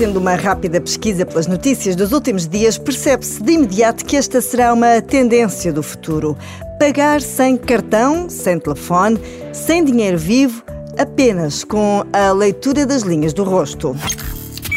Fazendo 0.00 0.16
uma 0.16 0.34
rápida 0.34 0.80
pesquisa 0.80 1.26
pelas 1.26 1.46
notícias 1.46 1.94
dos 1.94 2.12
últimos 2.12 2.48
dias, 2.48 2.78
percebe-se 2.78 3.42
de 3.42 3.52
imediato 3.52 4.02
que 4.02 4.16
esta 4.16 4.40
será 4.40 4.72
uma 4.72 4.98
tendência 5.02 5.70
do 5.70 5.82
futuro. 5.82 6.38
Pagar 6.78 7.20
sem 7.20 7.54
cartão, 7.54 8.26
sem 8.30 8.58
telefone, 8.58 9.20
sem 9.52 9.84
dinheiro 9.84 10.16
vivo, 10.16 10.64
apenas 10.96 11.64
com 11.64 12.02
a 12.14 12.32
leitura 12.32 12.86
das 12.86 13.02
linhas 13.02 13.34
do 13.34 13.44
rosto. 13.44 13.94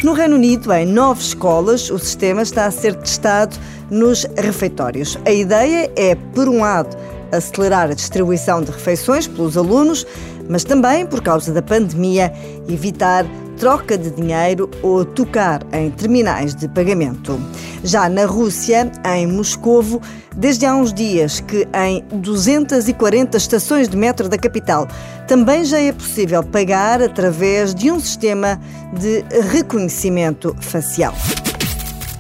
No 0.04 0.11
Reino 0.11 0.36
Unido, 0.36 0.73
em 0.73 0.86
nove 0.86 1.21
escolas, 1.21 1.89
o 1.89 1.97
sistema 1.97 2.41
está 2.41 2.65
a 2.65 2.71
ser 2.71 2.93
testado 2.93 3.55
nos 3.94 4.25
refeitórios. 4.36 5.18
A 5.23 5.32
ideia 5.32 5.89
é, 5.96 6.16
por 6.16 6.50
um 6.50 6.62
lado, 6.62 6.98
acelerar 7.32 7.92
a 7.92 7.93
distribuição 7.93 8.62
de 8.62 8.71
refeições 8.71 9.28
pelos 9.28 9.55
alunos, 9.55 10.05
mas 10.50 10.64
também, 10.64 11.05
por 11.05 11.21
causa 11.21 11.54
da 11.54 11.62
pandemia, 11.62 12.34
evitar 12.68 13.24
troca 13.57 13.96
de 13.96 14.10
dinheiro 14.10 14.70
ou 14.82 15.06
tocar 15.06 15.61
em 15.71 15.92
terminais 15.92 16.56
de 16.56 16.68
pagamento. 16.68 17.39
Já 17.84 18.10
na 18.10 18.25
Rússia, 18.25 18.92
em 19.06 19.28
Moscovo, 19.28 20.01
desde 20.36 20.65
há 20.65 20.75
uns 20.75 20.92
dias 20.92 21.39
que 21.39 21.68
em 21.73 22.04
240 22.20 23.37
estações 23.37 23.87
de 23.87 23.96
metro 23.96 24.28
da 24.28 24.39
capital 24.39 24.87
também 25.28 25.64
já 25.64 25.79
é 25.79 25.92
possível 25.92 26.43
pagar 26.43 27.01
através 27.01 27.75
de 27.75 27.92
um 27.92 28.00
sistema 28.00 28.60
de 28.92 29.23
reconhecimento 29.51 30.56
facial. 30.60 31.14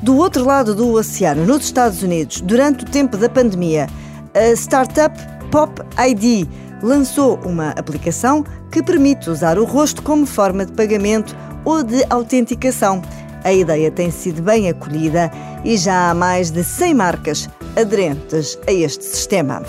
Do 0.03 0.17
outro 0.17 0.43
lado 0.43 0.75
do 0.75 0.91
oceano, 0.91 1.45
nos 1.45 1.63
Estados 1.63 2.03
Unidos, 2.03 2.41
durante 2.41 2.83
o 2.83 2.89
tempo 2.89 3.15
da 3.15 3.29
pandemia, 3.29 3.87
a 4.33 4.51
startup 4.51 5.17
Pop 5.49 5.81
ID 5.97 6.45
lançou 6.81 7.39
uma 7.45 7.69
aplicação 7.69 8.43
que 8.69 8.83
permite 8.83 9.29
usar 9.29 9.57
o 9.57 9.63
rosto 9.63 10.03
como 10.03 10.25
forma 10.25 10.65
de 10.65 10.73
pagamento 10.73 11.33
ou 11.63 11.81
de 11.83 12.03
autenticação. 12.09 13.01
A 13.45 13.53
ideia 13.53 13.89
tem 13.89 14.11
sido 14.11 14.41
bem 14.41 14.69
acolhida 14.69 15.31
e 15.63 15.77
já 15.77 16.09
há 16.09 16.13
mais 16.13 16.51
de 16.51 16.65
100 16.65 16.93
marcas 16.93 17.49
aderentes 17.77 18.59
a 18.67 18.73
este 18.73 19.05
sistema. 19.05 19.63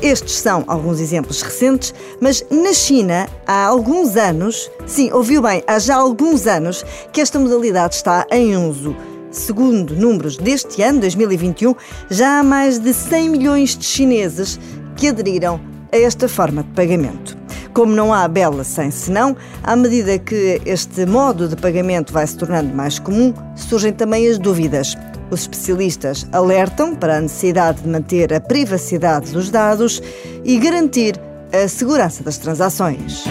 Estes 0.00 0.36
são 0.36 0.62
alguns 0.68 1.00
exemplos 1.00 1.42
recentes, 1.42 1.92
mas 2.20 2.44
na 2.50 2.72
China 2.72 3.28
há 3.44 3.64
alguns 3.66 4.16
anos, 4.16 4.70
sim, 4.86 5.10
ouviu 5.12 5.42
bem, 5.42 5.62
há 5.66 5.76
já 5.80 5.96
alguns 5.96 6.46
anos 6.46 6.84
que 7.12 7.20
esta 7.20 7.36
modalidade 7.36 7.96
está 7.96 8.24
em 8.30 8.56
uso. 8.56 8.94
Segundo 9.32 9.96
números 9.96 10.36
deste 10.36 10.82
ano, 10.82 11.00
2021, 11.00 11.74
já 12.08 12.38
há 12.38 12.42
mais 12.44 12.78
de 12.78 12.94
100 12.94 13.28
milhões 13.28 13.76
de 13.76 13.84
chineses 13.84 14.58
que 14.96 15.08
aderiram 15.08 15.60
a 15.92 15.96
esta 15.96 16.28
forma 16.28 16.62
de 16.62 16.70
pagamento. 16.70 17.36
Como 17.74 17.92
não 17.92 18.14
há 18.14 18.26
bela 18.28 18.62
sem 18.62 18.92
senão, 18.92 19.36
à 19.64 19.74
medida 19.74 20.16
que 20.16 20.60
este 20.64 21.06
modo 21.06 21.48
de 21.48 21.56
pagamento 21.56 22.12
vai 22.12 22.26
se 22.26 22.36
tornando 22.36 22.72
mais 22.72 23.00
comum, 23.00 23.34
surgem 23.56 23.92
também 23.92 24.28
as 24.28 24.38
dúvidas. 24.38 24.96
Os 25.30 25.42
especialistas 25.42 26.26
alertam 26.32 26.94
para 26.94 27.18
a 27.18 27.20
necessidade 27.20 27.82
de 27.82 27.88
manter 27.88 28.32
a 28.32 28.40
privacidade 28.40 29.32
dos 29.32 29.50
dados 29.50 30.02
e 30.44 30.58
garantir 30.58 31.20
a 31.52 31.68
segurança 31.68 32.22
das 32.22 32.38
transações. 32.38 33.24